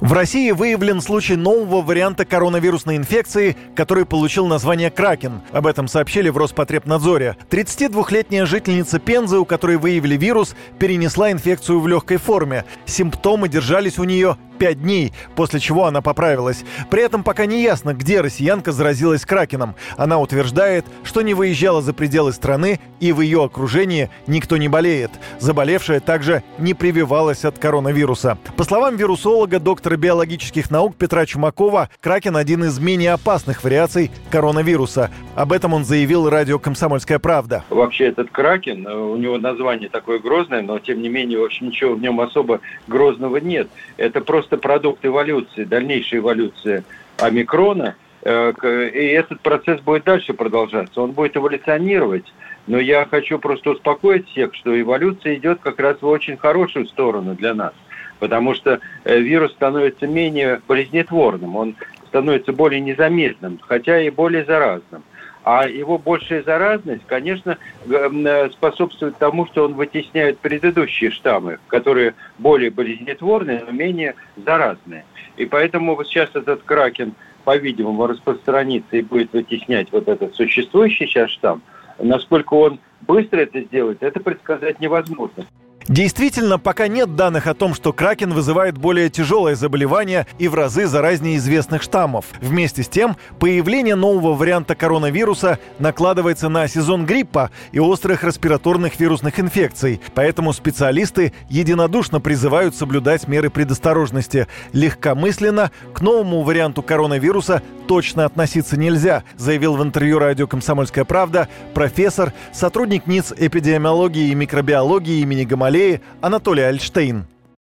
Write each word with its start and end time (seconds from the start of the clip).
В 0.00 0.12
России 0.12 0.50
выявлен 0.50 1.00
случай 1.00 1.36
нового 1.36 1.80
варианта 1.80 2.26
коронавирусной 2.26 2.96
инфекции, 2.96 3.56
который 3.74 4.04
получил 4.04 4.46
название 4.46 4.90
«Кракен». 4.90 5.40
Об 5.52 5.66
этом 5.66 5.88
сообщили 5.88 6.28
в 6.28 6.36
Роспотребнадзоре. 6.36 7.36
32-летняя 7.48 8.44
жительница 8.44 8.98
Пензы, 8.98 9.38
у 9.38 9.46
которой 9.46 9.78
выявили 9.78 10.18
вирус, 10.18 10.54
перенесла 10.78 11.32
инфекцию 11.32 11.80
в 11.80 11.88
легкой 11.88 12.18
форме. 12.18 12.66
Симптомы 12.84 13.48
держались 13.48 13.98
у 13.98 14.04
нее 14.04 14.36
5 14.56 14.82
дней, 14.82 15.12
после 15.34 15.60
чего 15.60 15.86
она 15.86 16.00
поправилась. 16.02 16.64
При 16.90 17.02
этом 17.02 17.22
пока 17.22 17.46
не 17.46 17.62
ясно, 17.62 17.94
где 17.94 18.20
россиянка 18.20 18.72
заразилась 18.72 19.24
кракеном. 19.24 19.74
Она 19.96 20.18
утверждает, 20.18 20.84
что 21.02 21.22
не 21.22 21.34
выезжала 21.34 21.82
за 21.82 21.92
пределы 21.92 22.32
страны 22.32 22.80
и 23.00 23.12
в 23.12 23.20
ее 23.20 23.44
окружении 23.44 24.10
никто 24.26 24.56
не 24.56 24.68
болеет. 24.68 25.10
Заболевшая 25.38 26.00
также 26.00 26.42
не 26.58 26.74
прививалась 26.74 27.44
от 27.44 27.58
коронавируса. 27.58 28.38
По 28.56 28.64
словам 28.64 28.96
вирусолога, 28.96 29.58
доктора 29.58 29.96
биологических 29.96 30.70
наук 30.70 30.96
Петра 30.96 31.26
Чумакова, 31.26 31.90
кракен 32.00 32.36
один 32.36 32.64
из 32.64 32.78
менее 32.78 33.12
опасных 33.12 33.64
вариаций 33.64 34.10
коронавируса. 34.30 35.10
Об 35.34 35.52
этом 35.52 35.74
он 35.74 35.84
заявил 35.84 36.30
радио 36.30 36.58
«Комсомольская 36.58 37.18
правда». 37.18 37.64
Вообще 37.70 38.06
этот 38.06 38.30
кракен, 38.30 38.86
э, 38.86 38.94
у 38.94 39.16
него 39.16 39.38
название 39.38 39.88
такое 39.88 40.18
грозное, 40.18 40.62
но 40.62 40.78
тем 40.78 41.02
не 41.02 41.08
менее, 41.08 41.40
в 41.40 41.44
общем, 41.44 41.66
ничего 41.66 41.94
в 41.94 42.00
нем 42.00 42.20
особо 42.20 42.60
грозного 42.86 43.38
нет. 43.38 43.68
Это 43.96 44.20
просто 44.20 44.45
просто 44.46 44.58
продукт 44.58 45.04
эволюции, 45.04 45.64
дальнейшей 45.64 46.20
эволюции 46.20 46.84
омикрона, 47.18 47.96
э, 48.22 48.52
и 48.94 49.06
этот 49.08 49.40
процесс 49.40 49.80
будет 49.80 50.04
дальше 50.04 50.34
продолжаться, 50.34 51.00
он 51.00 51.12
будет 51.12 51.36
эволюционировать. 51.36 52.32
Но 52.68 52.78
я 52.78 53.06
хочу 53.06 53.38
просто 53.38 53.70
успокоить 53.70 54.28
всех, 54.28 54.54
что 54.54 54.78
эволюция 54.80 55.36
идет 55.36 55.60
как 55.60 55.78
раз 55.80 56.00
в 56.00 56.06
очень 56.06 56.36
хорошую 56.36 56.86
сторону 56.86 57.34
для 57.34 57.54
нас. 57.54 57.72
Потому 58.18 58.54
что 58.54 58.80
э, 59.04 59.18
вирус 59.18 59.52
становится 59.52 60.06
менее 60.06 60.60
болезнетворным, 60.68 61.56
он 61.56 61.74
становится 62.06 62.52
более 62.52 62.80
незаметным, 62.80 63.58
хотя 63.60 64.00
и 64.00 64.10
более 64.10 64.44
заразным. 64.44 65.02
А 65.46 65.68
его 65.68 65.96
большая 65.96 66.42
заразность, 66.42 67.06
конечно, 67.06 67.56
э, 67.88 68.50
способствует 68.50 69.16
тому, 69.16 69.46
что 69.46 69.64
он 69.64 69.74
вытесняет 69.74 70.40
предыдущие 70.40 71.12
штаммы, 71.12 71.60
которые 71.68 72.16
более 72.36 72.72
болезнетворные, 72.72 73.62
но 73.64 73.70
менее 73.70 74.16
заразные. 74.44 75.04
И 75.36 75.46
поэтому 75.46 75.94
вот 75.94 76.08
сейчас 76.08 76.30
этот 76.34 76.64
кракен, 76.64 77.14
по-видимому, 77.44 78.08
распространится 78.08 78.96
и 78.96 79.02
будет 79.02 79.32
вытеснять 79.32 79.92
вот 79.92 80.08
этот 80.08 80.34
существующий 80.34 81.06
сейчас 81.06 81.30
штамм. 81.30 81.62
Насколько 82.00 82.54
он 82.54 82.80
быстро 83.02 83.38
это 83.38 83.60
сделает, 83.60 84.02
это 84.02 84.18
предсказать 84.18 84.80
невозможно. 84.80 85.46
Действительно, 85.88 86.58
пока 86.58 86.88
нет 86.88 87.14
данных 87.14 87.46
о 87.46 87.54
том, 87.54 87.72
что 87.72 87.92
кракен 87.92 88.32
вызывает 88.32 88.76
более 88.76 89.08
тяжелое 89.08 89.54
заболевание 89.54 90.26
и 90.38 90.48
в 90.48 90.54
разы 90.54 90.86
заразнее 90.86 91.36
известных 91.36 91.82
штаммов. 91.82 92.24
Вместе 92.40 92.82
с 92.82 92.88
тем, 92.88 93.16
появление 93.38 93.94
нового 93.94 94.34
варианта 94.34 94.74
коронавируса 94.74 95.60
накладывается 95.78 96.48
на 96.48 96.66
сезон 96.66 97.06
гриппа 97.06 97.50
и 97.70 97.78
острых 97.78 98.24
респираторных 98.24 98.98
вирусных 98.98 99.38
инфекций. 99.38 100.00
Поэтому 100.14 100.52
специалисты 100.52 101.32
единодушно 101.48 102.20
призывают 102.20 102.74
соблюдать 102.74 103.28
меры 103.28 103.48
предосторожности. 103.48 104.48
Легкомысленно 104.72 105.70
к 105.94 106.00
новому 106.00 106.42
варианту 106.42 106.82
коронавируса 106.82 107.62
точно 107.86 108.24
относиться 108.24 108.78
нельзя, 108.78 109.22
заявил 109.36 109.76
в 109.76 109.82
интервью 109.82 110.18
радио 110.18 110.46
«Комсомольская 110.46 111.04
правда» 111.04 111.48
профессор, 111.74 112.32
сотрудник 112.52 113.06
НИЦ 113.06 113.34
эпидемиологии 113.38 114.30
и 114.30 114.34
микробиологии 114.34 115.20
имени 115.20 115.44
Ассамблеи 115.76 116.00
Анатолий 116.22 116.62
Альштейн. 116.62 117.24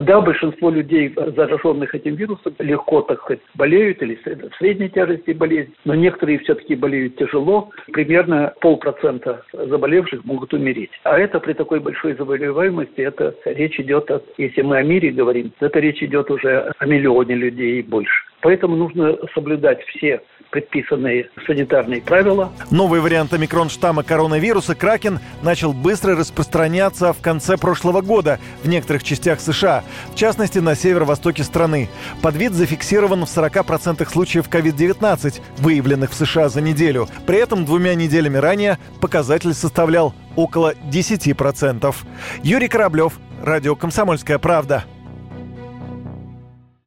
Да, 0.00 0.22
большинство 0.22 0.70
людей, 0.70 1.14
зараженных 1.36 1.94
этим 1.94 2.14
вирусом, 2.14 2.54
легко, 2.58 3.02
так 3.02 3.20
сказать, 3.20 3.40
болеют 3.54 4.00
или 4.00 4.14
в 4.14 4.56
средней 4.56 4.88
тяжести 4.88 5.32
болезнь, 5.32 5.74
но 5.84 5.94
некоторые 5.94 6.38
все-таки 6.38 6.74
болеют 6.74 7.16
тяжело. 7.16 7.68
Примерно 7.92 8.54
полпроцента 8.62 9.42
заболевших 9.52 10.24
могут 10.24 10.54
умереть. 10.54 10.90
А 11.04 11.18
это 11.18 11.38
при 11.38 11.52
такой 11.52 11.80
большой 11.80 12.14
заболеваемости, 12.14 12.98
это 13.02 13.34
речь 13.44 13.78
идет, 13.78 14.10
о, 14.10 14.22
если 14.38 14.62
мы 14.62 14.78
о 14.78 14.82
мире 14.82 15.10
говорим, 15.10 15.52
это 15.60 15.78
речь 15.80 16.02
идет 16.02 16.30
уже 16.30 16.72
о 16.78 16.86
миллионе 16.86 17.34
людей 17.34 17.80
и 17.80 17.82
больше. 17.82 18.29
Поэтому 18.42 18.76
нужно 18.76 19.16
соблюдать 19.34 19.82
все 19.84 20.20
предписанные 20.50 21.30
санитарные 21.46 22.02
правила. 22.02 22.52
Новый 22.70 23.00
вариант 23.00 23.32
омикрон 23.32 23.68
штамма 23.68 24.02
коронавируса 24.02 24.74
«Кракен» 24.74 25.20
начал 25.42 25.72
быстро 25.72 26.16
распространяться 26.16 27.12
в 27.12 27.20
конце 27.20 27.56
прошлого 27.56 28.00
года 28.00 28.40
в 28.62 28.68
некоторых 28.68 29.04
частях 29.04 29.40
США, 29.40 29.84
в 30.12 30.16
частности 30.16 30.58
на 30.58 30.74
северо-востоке 30.74 31.44
страны. 31.44 31.88
Подвид 32.22 32.52
зафиксирован 32.52 33.24
в 33.26 33.28
40% 33.28 34.08
случаев 34.10 34.48
COVID-19, 34.48 35.40
выявленных 35.58 36.10
в 36.10 36.14
США 36.14 36.48
за 36.48 36.60
неделю. 36.60 37.06
При 37.26 37.38
этом 37.38 37.64
двумя 37.64 37.94
неделями 37.94 38.36
ранее 38.36 38.78
показатель 39.00 39.54
составлял 39.54 40.14
около 40.36 40.74
10%. 40.90 41.94
Юрий 42.42 42.68
Кораблев, 42.68 43.18
Радио 43.42 43.74
«Комсомольская 43.74 44.38
правда». 44.38 44.84